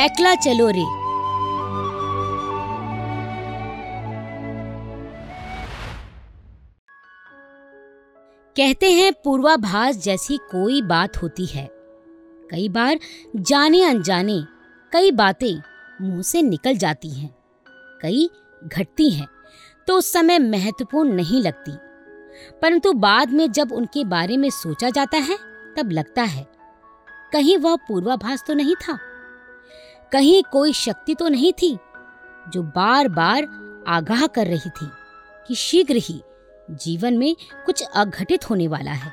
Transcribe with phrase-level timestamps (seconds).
[0.00, 0.84] एकला चलो रे।
[8.56, 11.66] कहते हैं, पूर्वाभास जैसी कोई बात होती है।
[12.50, 12.98] कई बार
[13.36, 14.40] जाने अनजाने
[14.92, 15.54] कई बातें
[16.00, 17.34] मुँह से निकल जाती हैं,
[18.02, 18.28] कई
[18.62, 19.28] घटती हैं
[19.88, 21.72] तो उस समय महत्वपूर्ण नहीं लगती।
[22.62, 25.38] परंतु बाद में जब उनके बारे में सोचा जाता है,
[25.76, 26.46] तब लगता है,
[27.32, 28.98] कहीं वह पूर्वाभास तो नहीं था।
[30.12, 31.76] कहीं कोई शक्ति तो नहीं थी,
[32.48, 33.46] जो बार बार
[33.88, 34.88] आगाह कर रही थी
[35.48, 36.20] कि शीघ्र ही
[36.70, 37.34] जीवन में
[37.66, 39.12] कुछ अघटित होने वाला है।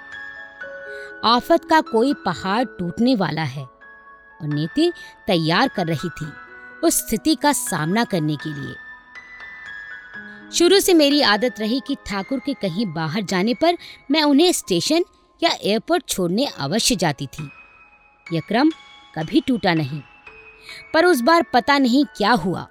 [1.26, 4.92] आफत का कोई पहाड़ टूटने वाला है और नीति
[5.28, 6.32] तैयार कर रही थी
[6.84, 8.76] उस स्थिति का सामना करने के लिए।
[10.54, 13.78] शुरू से मेरी आदत रही कि ठाकुर के कहीं बाहर जाने पर
[14.12, 15.04] मैं उन्हें स्टेशन
[15.42, 17.50] या एयरपोर्ट छोड़ने अवश्य जाती थी।
[18.28, 18.72] यह क्रम
[19.16, 20.02] कभी टूटा नहीं।
[20.94, 22.68] पर उस बार पता नहीं क्या हुआ।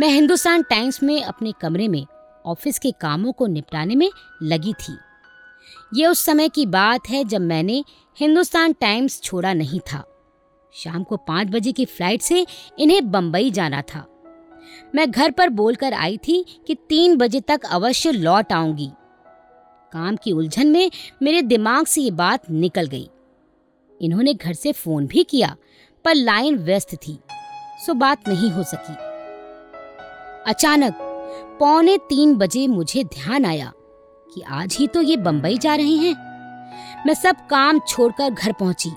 [0.00, 2.06] मैं हिंदुस्तान टाइम्स में अपने कमरे में
[2.46, 4.10] ऑफ़िस के कामों को निपटाने में
[4.42, 4.96] लगी थी।
[5.94, 7.84] ये उस समय की बात है जब मैंने
[8.18, 10.04] हिंदुस्तान टाइम्स छोड़ा नहीं था।
[10.74, 12.46] शाम को पाँच बजे की फ़्लाइट से
[12.78, 14.06] इन्हें बम्बई जाना था।
[14.94, 18.90] मैं घर पर बोलकर आई थी कि तीन बजे तक अवश्य लौट आऊँगी।
[19.92, 20.90] काम की उलझन में
[21.22, 23.08] मेरे दिमाग से ये बात निकल गई।
[24.00, 25.56] इन्होंने घर से फ़ोन भी किया
[26.06, 27.18] पर लाइन व्यस्त थी,
[27.86, 28.94] सो बात नहीं हो सकी।
[30.46, 30.98] अचानक
[31.60, 33.72] पौने तीन बजे मुझे ध्यान आया
[34.32, 36.14] कि आज ही तो ये बंबई जा रहे हैं।
[37.06, 38.90] मैं सब काम छोड़कर घर पहुँची,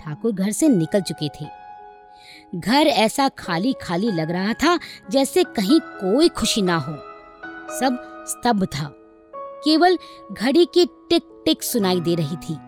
[0.00, 1.46] ठाकुर घर से निकल चुके थे।
[2.56, 4.78] घर ऐसा खाली खाली लग रहा था
[5.10, 6.96] जैसे कहीं कोई खुशी ना हो।
[7.78, 8.90] सब स्तब्ध था,
[9.64, 9.98] केवल
[10.32, 12.58] घड़ी की टिक टिक सुनाई दे रही थी।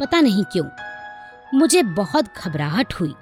[0.00, 0.64] पता नहीं क्यों
[1.54, 3.14] मुझे बहुत घबराहट हुई।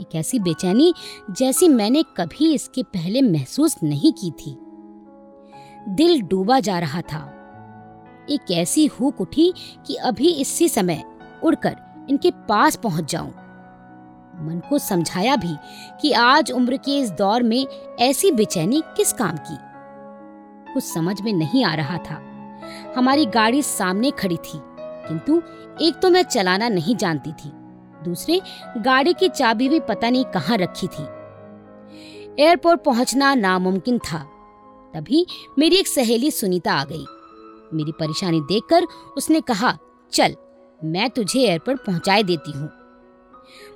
[0.00, 0.94] एक ऐसी बेचैनी
[1.30, 4.58] जैसी मैंने कभी इसके पहले महसूस नहीं की थी।
[5.88, 7.36] दिल डूबा जा रहा था।
[8.30, 9.54] एक ऐसी हुक उठी
[9.86, 11.04] कि अभी इसी समय
[11.42, 11.76] उड़कर
[12.10, 13.30] इनके पास पहुँच जाऊँ।
[14.46, 15.56] मन को समझाया भी
[16.00, 17.66] कि आज उम्र के इस दौर में
[18.00, 19.56] ऐसी बेचैनी किस काम की।
[20.74, 22.22] कुछ समझ में नहीं आ रहा था।
[22.96, 24.69] हमारी गाड़ी सामने खड़ी थी।
[25.10, 25.42] किंतु
[25.82, 27.50] एक तो मैं चलाना नहीं जानती थी।
[28.04, 28.40] दूसरे,
[28.78, 31.02] गाड़ी की चाबी भी पता नहीं कहाँ रखी थी।
[32.42, 34.18] एयरपोर्ट पहुँचना नामुमकिन था।
[34.94, 35.26] तभी
[35.58, 37.04] मेरी एक सहेली सुनीता आ गई।
[37.76, 38.84] मेरी परेशानी देखकर
[39.16, 39.78] उसने कहा,
[40.12, 40.34] चल,
[40.84, 42.70] मैं तुझे एयरपोर्ट पहुँचाए देती हूँ।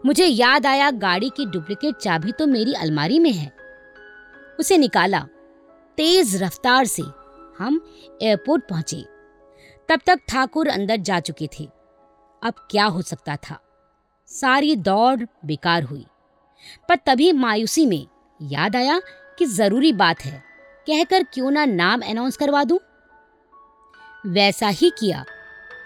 [0.07, 3.53] मुझे याद आया गाड़ी की डुप्लीकेट चाबी तो मेरी अलमारी में है।
[4.61, 5.21] उसे निकाला।
[5.97, 7.03] तेज रफ्तार से
[7.59, 7.81] हम
[8.23, 9.14] एयरपोर्ट पहुँचे।
[9.89, 11.69] तब तक ठाकुर अंदर जा चुके थे।
[12.43, 13.59] अब क्या हो सकता था?
[14.29, 16.07] सारी दौड़ बेकार हुई।
[16.89, 18.07] पर तभी मायूसी में
[18.41, 19.01] याद आया
[19.39, 20.43] कि ज़रूरी बात है,
[20.87, 22.79] कहकर क्यों ना नाम अनाउंस करवा दूँ?
[24.27, 25.25] वैसा ही किया,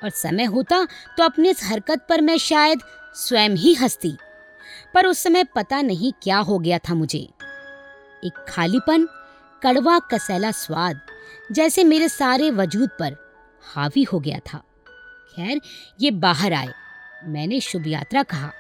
[0.04, 0.84] और समय होता
[1.18, 2.80] तो अपनी इस हरकत पर मैं शायद
[3.14, 4.16] स्वयं ही हंसती।
[4.94, 7.18] पर उस समय पता नहीं क्या हो गया था मुझे।
[8.24, 9.06] एक खालीपन,
[9.62, 11.00] कड़वा कसैला स्वाद,
[11.52, 13.27] जैसे मेरे सारे वजूद पर
[13.68, 14.58] हावी हो गया था।
[15.36, 15.60] खैर,
[16.00, 16.68] ये बाहर आए।
[17.24, 18.52] मैंने शुभ यात्रा कहा।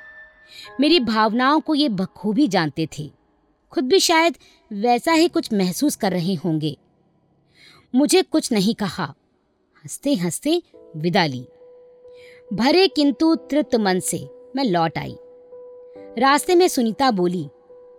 [0.80, 3.10] मेरी भावनाओं को ये बखूबी जानते थे।
[3.70, 4.36] खुद भी शायद
[4.72, 6.78] वैसा ही कुछ महसूस कर रहे होंगे।
[7.94, 9.14] मुझे कुछ नहीं कहा।
[9.76, 10.62] हँसते हँसते
[10.96, 11.48] विदा ली।
[12.52, 15.16] भरे किंतु तृप्त मन से मैं लौट आई।
[16.18, 17.48] रास्ते में सुनीता बोली,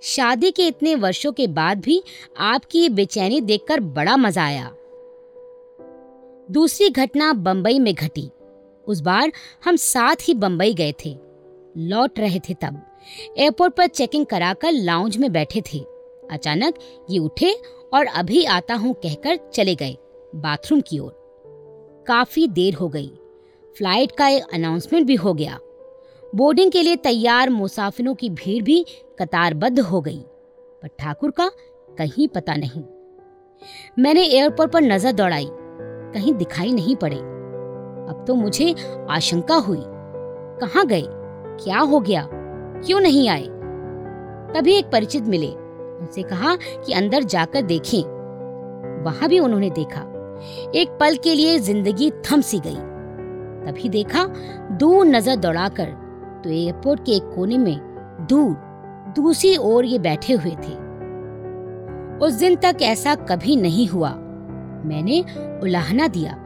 [0.04, 2.04] शादी के इतने वर्षों के बाद भी
[2.38, 4.76] आपकी ये बेचैनी देखकर बड़ा मज़ा आया।
[6.50, 8.30] दूसरी घटना बंबई में घटी।
[8.88, 9.32] उस बार
[9.66, 11.16] हम साथ ही बंबई गए थे।
[11.78, 12.82] लौट रहे थे तब।
[13.38, 15.80] एयरपोर्ट पर चेकिंग कराकर लाउंज में बैठे थे।
[16.32, 16.80] अचानक
[17.10, 17.54] ये उठे
[17.94, 19.98] और अभी आता हूँ कहकर चले गए
[20.36, 21.16] बाथरूम की ओर।
[22.08, 23.08] काफ़ी देर हो गई।
[23.76, 25.60] फ़्लाइट का एक अनाउंसमेंट भी हो गया।
[26.36, 28.86] बोर्डिंग के लिए तैयार मुसाफिरों की भीड़ भी
[29.20, 30.20] कतारबद्ध हो गई।
[30.82, 31.50] पर ठाकुर का
[31.98, 32.84] कहीं पता नहीं।
[34.00, 35.50] मैंने एयरपोर्ट पर नज़र दौड़ाई।
[36.14, 38.76] कहीं दिखाई नहीं पड़े। अब तो मुझे
[39.10, 39.84] आशंका हुई।
[40.62, 41.04] कहाँ गए?
[41.64, 42.28] क्या हो गया?
[42.32, 43.46] क्यों नहीं आए?
[44.54, 48.02] तभी एक परिचित मिले। उनसे कहा कि अंदर जाकर देखें।
[49.04, 50.02] वहाँ भी उन्होंने देखा।
[50.76, 52.76] एक पल के लिए ज़िंदगी थम सी गई।
[53.66, 54.26] तभी देखा
[54.72, 55.86] दूर नज़र दौड़ाकर
[56.44, 57.78] तो एयरपोर्ट के एक कोने में
[58.30, 58.54] दूर,
[59.16, 60.74] दूसरी ओर ये बैठे हुए थे।
[62.26, 64.10] उस दिन तक ऐसा कभी नहीं हुआ।
[64.86, 65.22] मैंने
[65.64, 66.46] उलाहना दिया,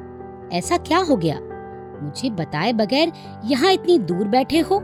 [0.54, 1.40] ऐसा क्या हो गया?
[2.02, 3.12] मुझे बताए बगैर
[3.46, 4.80] यहाँ इतनी दूर बैठे हो?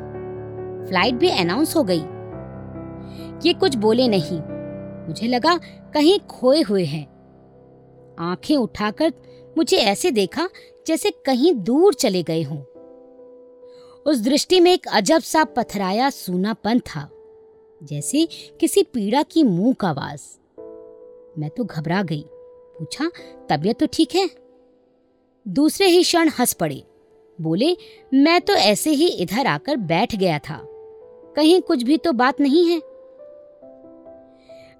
[0.88, 2.02] फ़्लाइट भी अनाउंस हो गई।
[3.48, 4.40] ये कुछ बोले नहीं।
[5.08, 5.58] मुझे लगा
[5.94, 7.06] कहीं खोए हुए हैं।
[8.20, 9.14] आँखें उठाकर
[9.58, 10.50] मुझे ऐसे देखा
[10.88, 12.62] जैसे कहीं दूर चले गए हों।
[14.06, 17.10] उस दृष्टि में एक अजब सा पथराया सूनापन था,
[17.84, 18.28] जैसे
[18.60, 20.22] किसी पीड़ा की मुँह का आवाज़।
[21.40, 22.26] मैं तो घबरा गई।
[22.80, 23.12] पूछा,
[23.50, 24.30] तबीयत तो ठीक है?
[25.48, 26.84] दूसरे ही क्षण हंस पड़े।
[27.42, 27.78] बोले,
[28.14, 30.66] मैं तो ऐसे ही इधर आकर बैठ गया था।
[31.36, 32.82] कहीं कुछ भी तो बात नहीं है।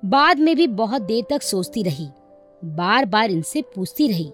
[0.06, 2.08] बाद में भी बहुत देर तक सोचती रही।
[2.66, 4.32] बार बार इनसे पूछती रही।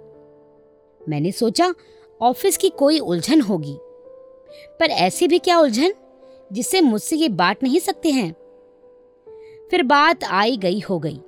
[1.10, 1.74] मैंने सोचा,
[2.22, 3.78] ऑफ़िस की कोई उलझन होगी।
[4.80, 5.94] पर ऐसी भी क्या उलझन,
[6.54, 8.34] जिससे मुझसे ये बांट नहीं सकते हैं?
[9.72, 11.20] फिर बात आई गई हो गई।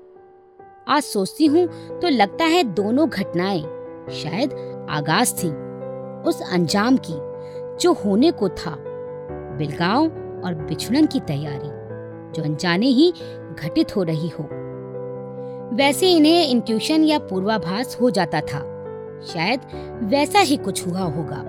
[0.88, 1.66] आज सोचती हूँ
[2.00, 3.62] तो लगता है दोनों घटनाएँ
[4.14, 4.52] शायद
[4.90, 5.48] आगाज़ थी
[6.30, 7.14] उस अंजाम की,
[7.78, 8.76] जो होने को था।
[9.58, 10.06] बिलगांव
[10.46, 11.70] और बिछुड़न की तैयारी,
[12.32, 13.12] जो अनजाने ही
[13.60, 14.48] घटित हो रही हो।
[15.76, 18.60] वैसे इन्हें इंट्यूशन या पूर्वाभास हो जाता था।
[19.28, 19.62] शायद
[20.04, 21.44] वैसा ही कुछ हुआ होगा,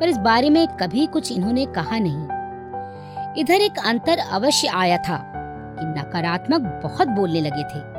[0.00, 5.22] पर इस बारे में कभी कुछ इन्होंने कहा नहीं। इधर एक अंतर अवश्य आया था
[5.78, 7.95] कि नकारात्मक बहुत बोलने लगे थे।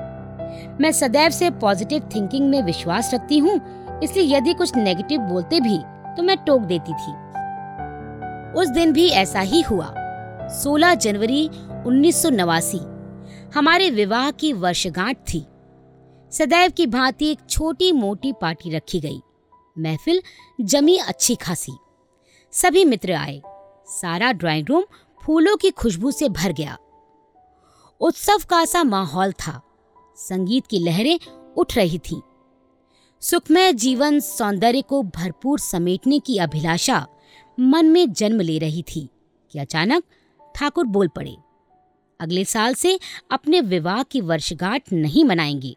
[0.82, 3.60] मैं सदैव से पॉजिटिव थिंकिंग में विश्वास रखती हूँ,
[4.04, 5.78] इसलिए यदि कुछ नेगेटिव बोलते भी
[6.18, 7.12] तो मैं टोक देती थी।
[8.54, 9.94] उस दिन भी ऐसा ही हुआ।
[10.50, 11.48] 16 जनवरी
[11.88, 12.26] उन्नीस
[13.56, 15.46] हमारे विवाह की वर्षगांठ थी।
[16.32, 19.20] सदैव की भांति एक छोटी मोटी पार्टी रखी गई।
[19.78, 20.22] महफिल
[20.62, 21.74] जमी अच्छी खासी।
[22.54, 23.42] सभी मित्र आए।
[23.88, 24.84] सारा ड्राइंग रूम
[25.22, 26.78] फूलों की खुशबू से भर गया।
[28.02, 29.62] उत्सव का सा माहौल था।
[30.18, 31.20] संगीत की लहरें
[31.58, 32.22] उठ रही थी।
[33.22, 37.08] सुखमय जीवन सौंदर्य को भरपूर समेटने की अभिलाषा
[37.60, 39.10] मन में जन्म ले रही थी
[39.52, 40.04] कि अचानक
[40.56, 41.36] ठाकुर बोल पड़े,
[42.20, 43.00] अगले साल से
[43.32, 45.76] अपने विवाह की वर्षगांठ नहीं मनाएँगे।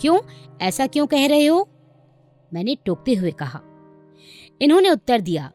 [0.00, 0.18] क्यों?
[0.60, 1.68] ऐसा क्यों कह रहे हो?
[2.54, 3.60] मैंने टोकते हुए कहा।
[4.62, 5.52] इन्होंने उत्तर दिया,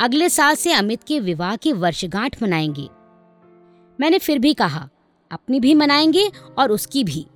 [0.00, 2.88] अगले साल से अमित के विवाह की वर्षगांठ मनाएँगे।
[4.00, 4.88] मैंने फिर भी कहा
[5.32, 7.26] अपनी भी मनाएँगे और उसकी भी।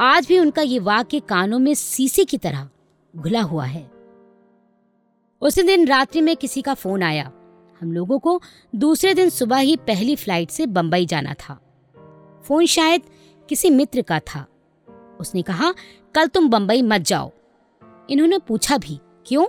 [0.00, 2.68] आज भी उनका ये वाक्य कानों में सीसी की तरह
[3.16, 3.90] घुला हुआ है।
[5.40, 7.32] उसी दिन रात्रि में किसी का फ़ोन आया।
[7.80, 8.42] हम लोगों को
[8.74, 11.60] दूसरे दिन सुबह ही पहली फ़्लाइट से बंबई जाना था।
[12.44, 13.02] फ़ोन शायद
[13.48, 14.46] किसी मित्र का था।
[15.20, 15.74] उसने कहा,
[16.14, 17.32] कल तुम बंबई मत जाओ।
[18.10, 19.46] इन्होंने पूछा भी, क्यों?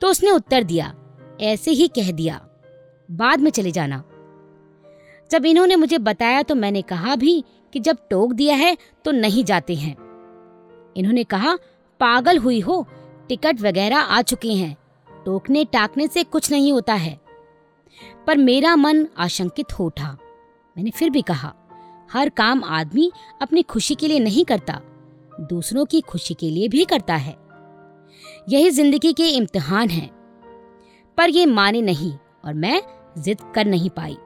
[0.00, 0.94] तो उसने उत्तर दिया,
[1.40, 2.48] ऐसे ही कह दिया,
[3.10, 4.04] बाद में चले जाना।
[5.30, 9.44] जब इन्होंने मुझे बताया तो मैंने कहा भी कि जब टोक दिया है तो नहीं
[9.44, 9.96] जाते हैं।
[10.96, 11.56] इन्होंने कहा,
[12.00, 12.86] पागल हुई हो,
[13.28, 14.76] टिकट वगैरह आ चुके हैं।
[15.24, 17.20] टोकने टाकने से कुछ नहीं होता है।
[18.26, 20.16] पर मेरा मन आशंकित हो उठा।
[20.76, 21.54] मैंने फिर भी कहा,
[22.12, 23.12] हर काम आदमी
[23.42, 24.80] अपनी खुशी के लिए नहीं करता,
[25.40, 27.36] दूसरों की खुशी के लिए भी करता है।
[28.48, 30.10] यही ज़िंदगी के इम्तिहान हैं।
[31.18, 32.12] पर ये माने नहीं
[32.44, 32.82] और मैं
[33.18, 34.16] जिद कर नहीं पाई।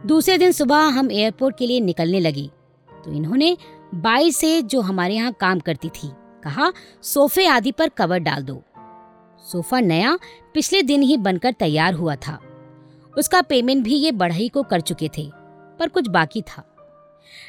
[0.00, 2.46] दूसरे दिन सुबह हम एयरपोर्ट के लिए निकलने लगे।
[2.88, 3.56] तो इन्होंने
[3.94, 6.10] बाई से जो हमारे यहाँ काम करती थी,
[6.44, 6.72] कहा,
[7.02, 8.62] सोफे आदि पर कवर डाल दो।
[9.44, 10.18] सोफा नया
[10.54, 12.38] पिछले दिन ही बनकर तैयार हुआ था।
[13.18, 15.30] उसका पेमेंट भी ये बढ़ई को कर चुके थे,
[15.78, 16.64] पर कुछ बाकी था।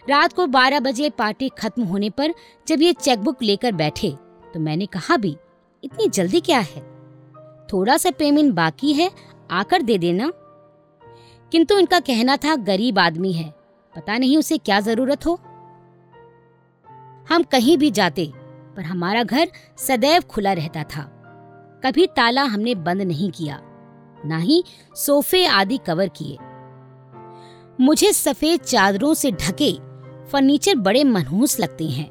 [0.09, 2.33] रात को 12 बजे पार्टी खत्म होने पर
[2.67, 4.11] जब ये चेकबुक लेकर बैठे
[4.53, 5.35] तो मैंने कहा भी
[5.83, 6.81] इतनी जल्दी क्या है?
[7.67, 9.11] थोड़ा सा पेमेंट बाकी है,
[9.51, 10.31] आकर दे देना।
[11.51, 13.49] किंतु इनका कहना था, गरीब आदमी है।
[13.95, 15.39] पता नहीं उसे क्या ज़रूरत हो।
[17.29, 18.31] हम कहीं भी जाते,
[18.75, 21.03] पर हमारा घर सदैव खुला रहता था।
[21.83, 23.59] कभी ताला हमने बंद नहीं किया,
[24.25, 24.63] ना ही
[24.95, 26.37] सोफे आदि कवर किए।
[27.79, 29.71] मुझे सफ़ेद चादरों से ढके
[30.31, 32.09] फर्नीचर बड़े मनहूस लगते हैं।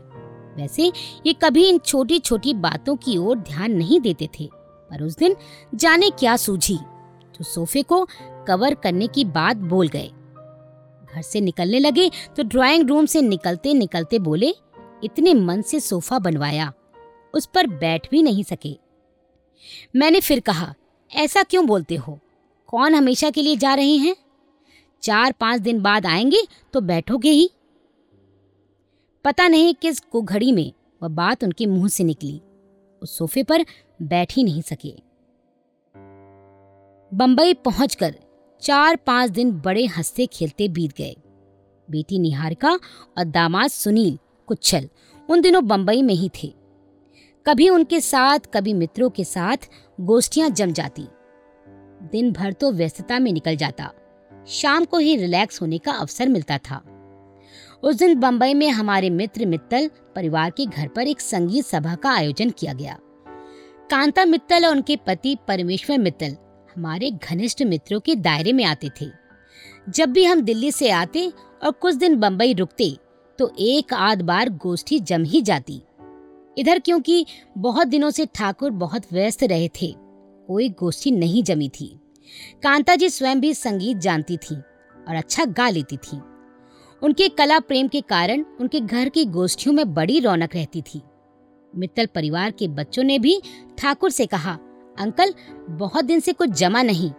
[0.57, 0.93] वैसे
[1.26, 4.49] ये कभी इन छोटी छोटी बातों की ओर ध्यान नहीं देते थे,
[4.90, 5.37] पर उस दिन
[5.75, 6.78] जाने क्या सूझी।
[7.35, 8.07] तो सोफे को
[8.47, 10.11] कवर करने की बात बोल गए।
[11.15, 14.55] घर से निकलने लगे तो ड्राइंग रूम से निकलते निकलते बोले,
[15.05, 16.73] इतने मन से सोफा बनवाया,
[17.35, 18.76] उस पर बैठ भी नहीं सके।
[19.97, 20.75] मैंने फिर कहा,
[21.11, 22.19] ऐसा क्यों बोलते हो?
[22.67, 24.17] कौन हमेशा के लिए जा रहे हैं?
[25.03, 27.50] चार पाँच दिन बाद आएँगे तो बैठोगे ही?
[29.25, 30.73] पता नहीं किस कुघड़ी में
[31.03, 32.41] वह बात उनके मुँह से निकली।
[33.03, 33.65] उस सोफे पर
[34.03, 34.95] बैठ ही नहीं सके।
[37.12, 38.15] बंबई पहुंचकर
[38.62, 41.16] चार पाँच दिन बड़े हँसते खेलते बीत गए।
[41.90, 42.70] बेटी निहारिका
[43.18, 44.88] और दामाद सुनील कुच्छल
[45.30, 46.54] उन दिनों बंबई में ही थे।
[47.46, 49.56] कभी उनके साथ, कभी मित्रों के साथ
[50.00, 51.06] गोष्ठियाँ जम जाती।
[52.12, 53.90] दिन भर तो व्यस्तता में निकल जाता।
[54.46, 56.82] शाम को ही रिलैक्स होने का अवसर मिलता था।
[57.82, 62.10] उस दिन बंबई में हमारे मित्र मित्तल परिवार के घर पर एक संगीत सभा का
[62.10, 62.98] आयोजन किया गया।
[63.90, 66.36] कांता मित्तल और उनके पति परमेश्वर मित्तल
[66.76, 69.06] हमारे घनिष्ठ मित्रों के दायरे में आते थे।
[69.88, 71.26] जब भी हम दिल्ली से आते
[71.62, 72.90] और कुछ दिन बंबई रुकते
[73.38, 75.80] तो एक आध बार गोष्ठी जम ही जाती।
[76.56, 77.25] इधर क्योंकि
[77.59, 79.92] बहुत दिनों से ठाकुर बहुत व्यस्त रहे थे,
[80.49, 81.88] कोई गोष्ठी नहीं जमी थी।
[82.62, 86.21] कांता जी स्वयं भी संगीत जानती थी और अच्छा गा लेती थी।
[87.02, 91.02] उनके कला प्रेम के कारण उनके घर की गोष्ठियों में बड़ी रौनक रहती थी।
[91.75, 93.40] मित्तल परिवार के बच्चों ने भी
[93.78, 94.59] ठाकुर से कहा
[94.99, 95.35] अंकल,
[95.71, 97.11] बहुत दिन से कुछ जमा नहीं।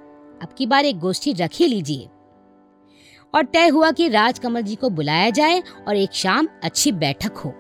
[0.42, 2.10] अब की बार एक गोष्ठी रख ही लीजिए।
[3.36, 7.54] और तय हुआ कि राजकमल जी को बुलाया जाए और एक शाम अच्छी बैठक हो।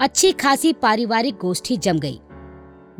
[0.00, 2.20] अच्छी खासी पारिवारिक गोष्ठी जम गई।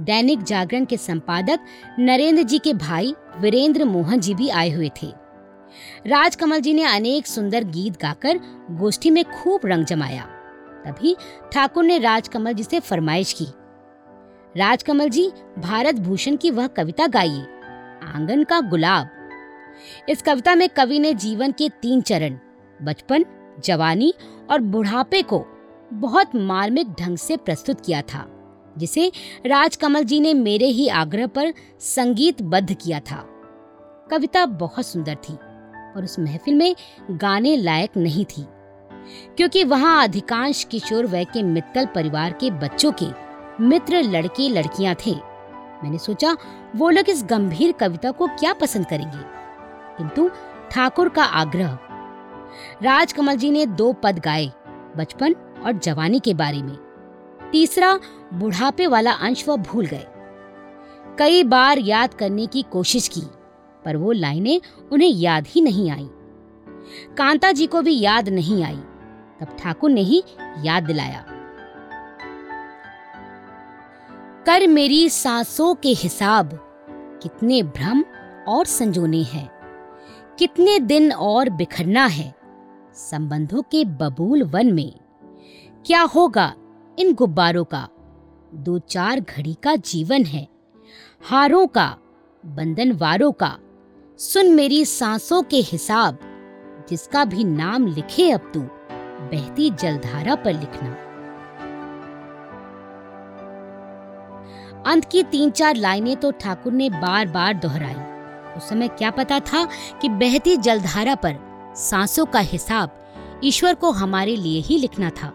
[0.00, 1.60] दैनिक जागरण के संपादक
[1.98, 5.06] नरेंद्र जी के भाई वीरेंद्र मोहन जी भी आए हुए थे।
[6.06, 10.22] राजकमल जी ने अनेक सुंदर गीत गाकर गोष्ठी में खूब रंग जमाया।
[10.86, 11.16] तभी
[11.52, 13.46] ठाकुर ने राजकमल जी से फरमाइश की।
[14.56, 17.40] राजकमल जी, भारत भूषण की वह कविता गाइए।
[18.04, 19.08] आँगन का गुलाब।
[20.08, 22.38] इस कविता में कवि ने जीवन के तीन चरण,
[22.80, 23.24] बचपन,
[23.64, 24.12] जवानी
[24.50, 25.44] और बुढ़ापे को
[25.92, 28.24] बहुत मार्मिक ढंग से प्रस्तुत किया था,
[28.78, 29.10] जिसे
[29.46, 33.24] राजकमल जी ने मेरे ही आग्रह पर संगीतबद्ध किया था।
[34.10, 35.34] कविता बहुत सुंदर थी
[35.96, 36.74] और उस महफिल में
[37.10, 38.46] गाने लायक नहीं थी,
[39.36, 43.27] क्योंकि वहाँ अधिकांश किशोर वय के मित्तल परिवार के बच्चों के
[43.60, 45.14] मित्र लड़के लड़कियाँ थे।
[45.82, 46.36] मैंने सोचा,
[46.76, 49.18] वो लोग इस गंभीर कविता को क्या पसंद करेंगे?
[49.98, 50.30] किंतु
[50.70, 51.78] ठाकुर का आग्रह।
[52.82, 54.52] राजकमल जी ने दो पद गाए,
[54.96, 55.32] बचपन
[55.64, 56.78] और जवानी के बारे में।
[57.52, 58.00] तीसरा,
[58.34, 60.06] बुढ़ापे वाला अंश वह भूल गए।
[61.18, 63.22] कई बार याद करने की कोशिश की,
[63.84, 64.60] पर वो लाइनें
[64.92, 66.10] उन्हें याद ही नहीं आई।
[67.18, 68.80] कांता जी को भी याद नहीं आई।
[69.40, 70.24] तब ठाकुर ने ही
[70.62, 71.24] याद दिलाया।
[74.48, 76.50] कर मेरी सांसों के हिसाब।
[77.22, 78.04] कितने भ्रम
[78.48, 79.50] और संजोने हैं।
[80.38, 82.34] कितने दिन और बिखरना है।
[82.94, 84.92] संबंधों के बबूल वन में।
[85.86, 86.54] क्या होगा
[86.98, 87.88] इन गुब्बारों का?
[88.54, 90.48] दो चार घड़ी का जीवन है।
[91.24, 91.96] हारों का,
[92.46, 93.58] बंधनवारों का।
[94.18, 96.18] सुन मेरी सांसों के हिसाब।
[96.88, 98.60] जिसका भी नाम लिखे अब तू,
[99.32, 100.96] बहती जलधारा पर लिखना।
[104.86, 107.94] अंत की तीन चार लाइनें तो ठाकुर ने बार बार दोहराई।
[108.56, 109.64] उस समय क्या पता था
[110.00, 111.36] कि बहती जलधारा पर
[111.76, 112.94] सांसों का हिसाब
[113.44, 115.32] ईश्वर को हमारे लिए ही लिखना था।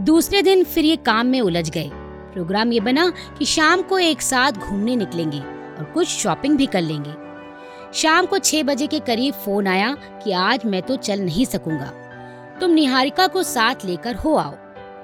[0.00, 1.90] दूसरे दिन फिर ये काम में उलझ गए।
[2.32, 6.82] प्रोग्राम ये बना कि शाम को एक साथ घूमने निकलेंगे और कुछ शॉपिंग भी कर
[6.82, 7.14] लेंगे।
[7.94, 11.92] शाम को छह बजे के करीब फ़ोन आया कि आज मैं तो चल नहीं सकूँगा।
[12.60, 14.54] तुम निहारिका को साथ लेकर हो आओ।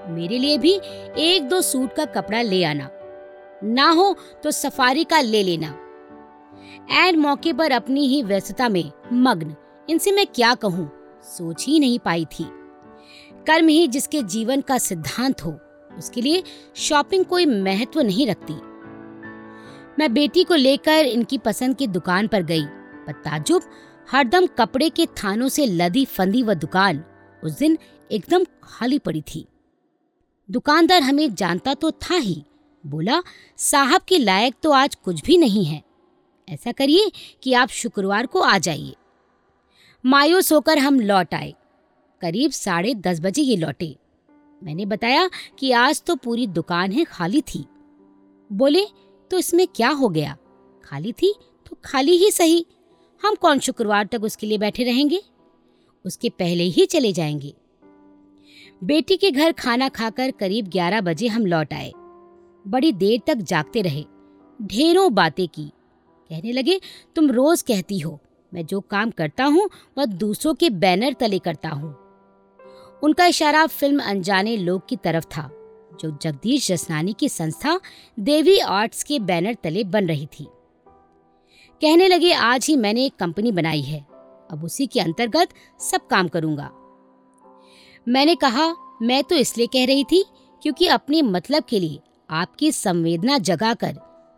[0.09, 0.81] मेरे लिए भी
[1.19, 2.89] एक दो सूट का कपड़ा ले आना।
[3.64, 5.75] ना हो तो सफारी का ले लेना।
[6.90, 9.55] एंड मौके पर अपनी ही व्यस्तता में मग्न,
[9.88, 10.90] इनसे मैं क्या कहूँ?
[11.26, 12.45] सोच ही नहीं पाई थी।
[13.47, 15.59] कर्म ही जिसके जीवन का सिद्धांत हो,
[15.99, 16.43] उसके लिए
[16.76, 18.55] शॉपिंग कोई महत्व नहीं रखती।
[19.99, 23.62] मैं बेटी को लेकर इनकी पसंद की दुकान पर गई, पर ताजुब
[24.09, 27.05] हरदम कपड़े के थानों से लदी फंदी व दुकान
[27.43, 27.79] उस दिन
[28.11, 29.47] एकदम खाली पड़ी थी।
[30.49, 32.43] दुकानदार हमें जानता तो था ही
[32.87, 33.22] बोला,
[33.56, 35.82] साहब के लायक तो आज कुछ भी नहीं है।
[36.49, 38.94] ऐसा करिए कि आप शुक्रवार को आ जाइए।
[40.06, 41.54] मायूस होकर हम लौट आए।
[42.20, 43.96] करीब साढ़े दस बजे ये लौटे।
[44.62, 47.66] मैंने बताया कि आज तो पूरी दुकान है खाली थी।
[48.52, 48.87] बोले
[49.30, 50.37] तो इसमें क्या हो गया?
[50.84, 51.34] खाली थी
[51.66, 52.66] तो खाली ही सही।
[53.25, 55.22] हम कौन शुक्रवार तक उसके लिए बैठे रहेंगे?
[56.04, 57.54] उसके पहले ही चले जाएँगे।
[58.84, 61.92] बेटी के घर खाना खाकर करीब ग्यारह बजे हम लौट आए।
[62.69, 64.05] बड़ी देर तक जागते रहे।
[64.62, 65.73] ढेरों बातें की।
[66.31, 66.81] कहने लगे,
[67.17, 68.21] तुम रोज कहती हो।
[68.55, 71.97] मैं जो काम करता हूँ, वह दूसरों के बैनर तले करता हूँ।
[73.02, 75.50] उनका इशारा फ़िल्म अनजाने लोग की तरफ़ था,
[76.00, 77.81] जो जगदीश जसनानी की संस्था
[78.21, 80.47] देवी आर्ट्स के बैनर तले बन रही थी।
[81.81, 84.07] कहने लगे, आज ही मैंने एक कंपनी बनाई है।
[84.50, 85.49] अब उसी के अंतर्गत
[85.81, 86.71] सब काम करूँगा।
[88.09, 90.25] मैंने कहा, मैं तो इसलिए कह रही थी
[90.62, 93.96] क्योंकि अपने मतलब के लिए आपकी संवेदना जगाकर,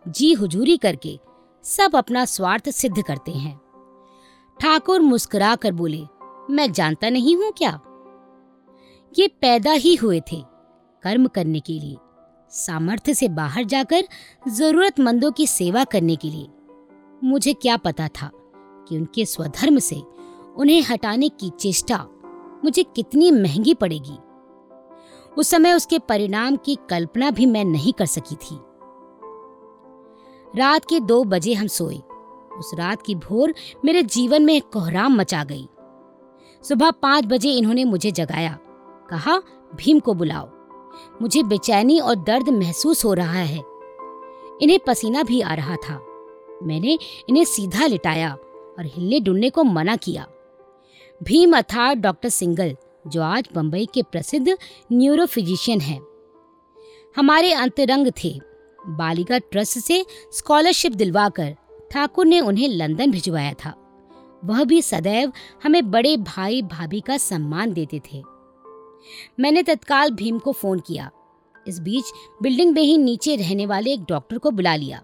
[0.09, 1.19] जी हुजूरी करके
[1.65, 3.61] सब अपना स्वार्थ सिद्ध करते हैं।
[4.61, 6.03] ठाकुर मुस्कुरा कर बोले,
[6.51, 7.81] मैं जानता नहीं हूँ क्या?
[9.19, 10.43] ये पैदा ही हुए थे
[11.05, 11.97] कर्म करने के लिए,
[12.53, 14.03] सामर्थ्य से बाहर जाकर
[14.49, 16.49] जरूरतमंदों की सेवा करने के लिए।
[17.25, 18.31] मुझे क्या पता था
[18.89, 20.03] कि उनके स्वधर्म से
[20.57, 22.07] उन्हें हटाने की चेष्टा
[22.65, 24.17] मुझे कितनी महँगी पड़ेगी।
[25.39, 28.59] उस समय उसके परिणाम की कल्पना भी मैं नहीं कर सकी थी।
[30.59, 31.99] रात के दो बजे हम सोए।
[32.59, 35.69] उस रात की भोर मेरे जीवन में कोहराम मचा गई।
[36.63, 38.59] सुबह पाँच बजे इन्होंने मुझे जगाया।
[39.11, 39.43] कहा,
[39.75, 40.49] भीम को बुलाओ।
[41.23, 43.63] मुझे बेचैनी और दर्द महसूस हो रहा है।
[44.63, 46.07] इन्हें पसीना भी आ रहा था।
[46.63, 46.99] मैंने
[47.29, 48.35] इन्हें सीधा लिटाया
[48.79, 50.27] और हिलने डुलने को मना किया।
[51.23, 54.59] भीम अर्थात डॉक्टर सिंगल जो आज बंबई के प्रसिद्ध
[54.93, 56.01] न्यूरो फिजिशियन हैं।
[57.17, 58.41] हमारे अंतरंग थे।
[58.89, 61.57] बालिका ट्रस्ट से स्कॉलरशिप दिलवाकर
[61.91, 63.75] ठाकुर ने उन्हें लंदन भिजवाया था।
[64.45, 65.33] वह भी सदैव
[65.65, 68.23] हमें बड़े भाई भाभी का सम्मान देते थे।
[69.41, 71.11] मैंने तत्काल भीम को फ़ोन किया।
[71.67, 72.05] इस बीच
[72.43, 75.03] बिल्डिंग में ही नीचे रहने वाले एक डॉक्टर को बुला लिया।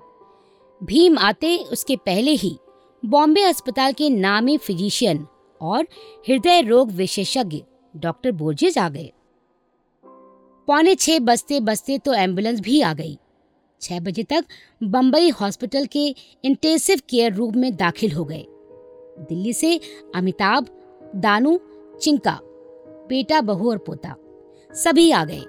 [0.83, 2.59] भीम आते उसके पहले ही
[3.05, 5.27] बॉम्बे अस्पताल के नामी फिजिशियन
[5.61, 5.87] और
[6.29, 7.63] हृदय रोग विशेषज्ञ
[7.95, 9.13] डॉक्टर बोर्जेज आ गए।
[10.69, 13.19] पौने छह बजते बजते तो एंबुलेंस भी आ गई।
[13.81, 14.45] छह बजे तक
[14.83, 16.07] बम्बई हॉस्पिटल के
[16.45, 18.45] इंटेंसिव केयर रूम में दाखिल हो गए।
[19.21, 19.81] दिल्ली से
[20.15, 20.67] अमिताभ,
[21.17, 21.59] दानू,
[22.03, 22.39] चिंका,
[23.09, 24.15] बेटा, बहू और पोता,
[24.73, 25.43] सभी आ गए।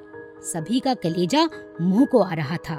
[0.43, 1.49] सभी का कलेजा
[1.81, 2.75] मुँह को आ रहा था।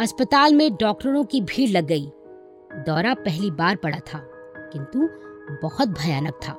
[0.00, 2.06] अस्पताल में डॉक्टरों की भीड़ लग गई।
[2.86, 4.18] दौरा पहली बार पड़ा था,
[4.72, 5.08] किंतु
[5.62, 6.52] बहुत भयानक था।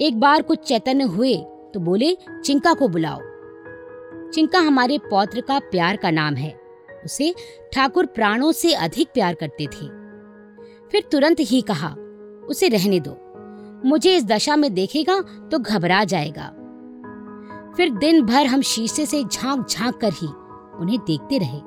[0.00, 1.36] एक बार कुछ चैतन्य हुए
[1.74, 3.20] तो बोले, चिंका को बुलाओ।
[4.30, 6.50] चिंका हमारे पौत्र का प्यार का नाम है।
[7.04, 7.34] उसे
[7.72, 9.86] ठाकुर प्राणों से अधिक प्यार करते थे।
[10.90, 11.88] फिर तुरंत ही कहा,
[12.48, 13.16] उसे रहने दो।
[13.84, 16.46] मुझे इस दशा में देखेगा तो घबरा जाएगा।
[17.76, 20.26] फिर दिन भर हम शीशे से झाँक झाँक कर ही
[20.80, 21.60] उन्हें देखते रहे।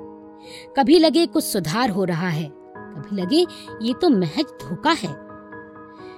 [0.78, 3.46] कभी लगे कुछ सुधार हो रहा है, कभी लगे
[3.82, 5.30] ये तो महज धोखा है।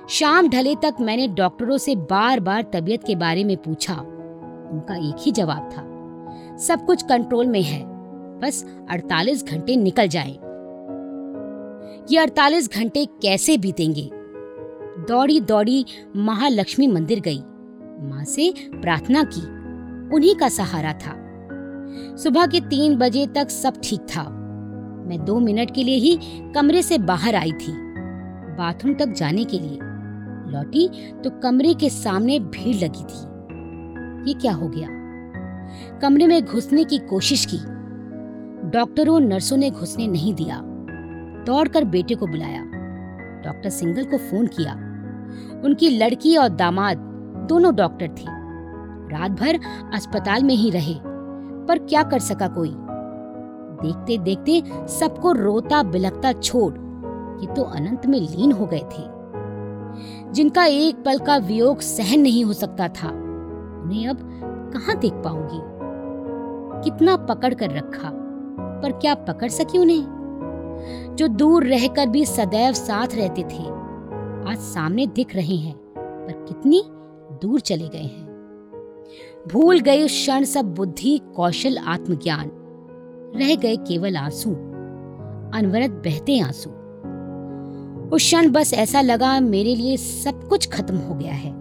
[0.10, 5.16] शाम ढले तक मैंने डॉक्टरों से बार बार तबीयत के बारे में पूछा। उनका एक
[5.20, 7.84] ही जवाब था, सब कुछ कंट्रोल में है,
[8.39, 10.32] बस 48 घंटे निकल जाए।
[12.12, 14.10] ये 48 घंटे कैसे बीतेंगे?
[15.08, 15.86] दौड़ी दौड़ी
[16.16, 17.39] महालक्ष्मी मंदिर गई।
[18.10, 19.42] माँ से प्रार्थना की।
[20.16, 21.13] उन्हीं का सहारा था।
[22.18, 24.24] सुबह के तीन बजे तक सब ठीक था।
[25.08, 26.20] मैं दो मिनट के लिए ही
[26.52, 27.74] कमरे से बाहर आई थी,
[28.58, 29.83] बाथरूम तक जाने के लिए।
[30.54, 33.34] लौटी तो कमरे के सामने भीड़ लगी थी।
[34.30, 34.88] ये क्या हो गया?
[36.00, 37.58] कमरे में घुसने की कोशिश की।
[38.70, 40.62] डॉक्टरों नर्सों ने घुसने नहीं दिया।
[41.46, 42.63] दौड़कर बेटे को बुलाया।
[43.46, 44.74] डॉक्टर सिंगल को फ़ोन किया।
[45.66, 46.98] उनकी लड़की और दामाद
[47.50, 48.44] दोनों डॉक्टर थे।
[49.12, 49.60] रात भर
[49.94, 50.96] अस्पताल में ही रहे।
[51.68, 52.76] पर क्या कर सका कोई?
[53.84, 56.74] देखते देखते सबको रोता बिलकता छोड़,
[57.42, 59.12] ये तो अनंत में लीन हो गए थे।
[60.34, 63.10] जिनका एक पल का वियोग सहन नहीं हो सकता था,
[63.84, 64.17] उन्हें अब
[64.74, 65.60] कहाँ देख पाऊँगी?
[66.84, 68.10] कितना पकड़ कर रखा,
[68.84, 71.15] पर क्या पकड़ सकी उन्हें?
[71.15, 73.63] जो दूर रहकर भी सदैव साथ रहते थे,
[74.52, 76.84] आज सामने दिख रहे हैं, पर कितनी
[77.41, 78.34] दूर चले गए हैं।
[79.48, 82.52] भूल गए उस क्षण सब बुद्धि, कौशल, आत्मज्ञान,
[83.36, 84.50] रह गए केवल आँसू,
[85.54, 86.69] अनवरत बहते आँसू।
[88.13, 91.52] उस क्षण बस ऐसा लगा मेरे लिए सब कुछ खत्म हो गया है।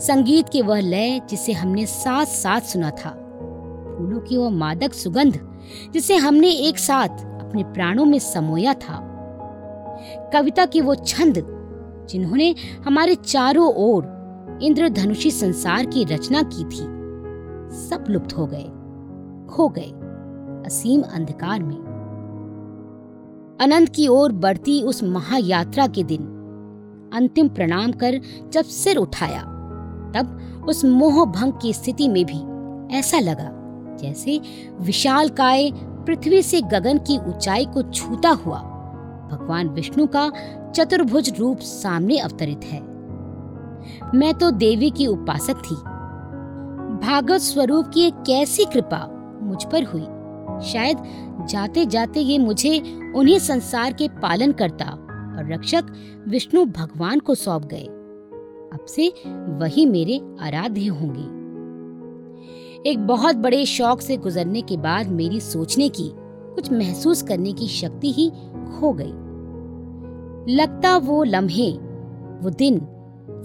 [0.00, 3.10] संगीत के वह लय जिसे हमने साथ साथ सुना था,
[3.96, 5.38] फूलों की वह मादक सुगंध
[5.92, 8.98] जिसे हमने एक साथ अपने प्राणों में समोया था।
[10.32, 11.42] कविता की वो छंद
[12.10, 12.54] जिन्होंने
[12.86, 16.84] हमारे चारों ओर इंद्रधनुषी संसार की रचना की थी,
[17.80, 18.64] सब लुप्त हो गए,
[19.50, 19.90] खो गए
[20.66, 21.85] असीम अंधकार में।
[23.60, 26.22] अनंत की ओर बढ़ती उस महायात्रा के दिन।
[27.14, 28.20] अंतिम प्रणाम कर
[28.52, 29.42] जब सिर उठाया,
[30.16, 33.50] तब उस मोह भंग की स्थिति में भी ऐसा लगा
[33.96, 34.40] जैसे
[34.80, 38.58] विशाल काय पृथ्वी से गगन की ऊंचाई को छूता हुआ।
[39.32, 40.30] भगवान विष्णु का
[40.76, 42.80] चतुर्भुज रूप सामने अवतरित है।
[44.14, 45.74] मैं तो देवी की उपासक थी।
[47.06, 49.06] भागवत स्वरूप की एक कैसी कृपा
[49.42, 50.06] मुझ पर हुई।
[50.62, 50.96] शायद
[51.50, 52.78] जाते जाते ये मुझे
[53.16, 54.84] उन्हीं संसार के पालन करता
[55.38, 55.84] और रक्षक
[56.28, 57.84] विष्णु भगवान को सौंप गए।
[58.72, 59.08] अब से
[59.60, 61.36] वही मेरे आराध्य होंगे।
[62.90, 66.10] एक बहुत बड़े शौक से गुजरने के बाद मेरी सोचने की,
[66.54, 69.26] कुछ महसूस करने की शक्ति ही खो गई।
[70.54, 71.72] लगता वो लम्हे,
[72.42, 72.78] वो दिन,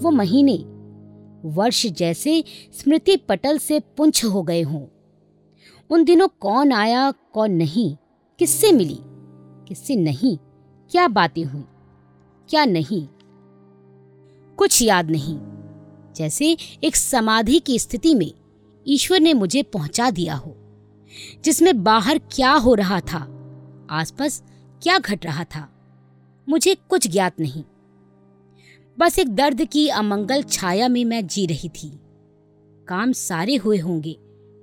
[0.02, 0.64] वो महीने,
[1.48, 5.01] वर्ष जैसे स्मृति पटल से पुंछ हो गए हों।
[5.92, 7.96] उन दिनों कौन आया, कौन नहीं,
[8.38, 8.98] किससे मिली,
[9.68, 10.36] किससे नहीं,
[10.90, 11.64] क्या बातें हुई,
[12.48, 13.06] क्या नहीं,
[14.58, 15.38] कुछ याद नहीं।
[16.16, 18.32] जैसे एक समाधि की स्थिति में
[18.86, 20.56] ईश्वर ने मुझे पहुँचा दिया हो,
[21.44, 23.18] जिसमें बाहर क्या हो रहा था,
[23.90, 24.42] आसपास
[24.82, 25.68] क्या घट रहा था,
[26.48, 27.64] मुझे कुछ ज्ञात नहीं।
[28.98, 32.00] बस एक दर्द की अमंगल छाया में मैं जी रही थी।
[32.88, 34.18] काम सारे हुए होंगे।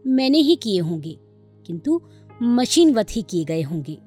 [0.10, 1.18] मैंने ही किए होंगे
[1.66, 2.02] किंतु
[2.44, 3.98] मशीनवत ही किए गए होंगे।